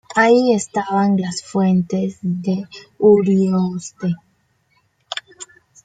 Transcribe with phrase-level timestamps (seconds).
[0.15, 2.67] Allí estaban las fuentes de
[2.97, 4.15] Urioste.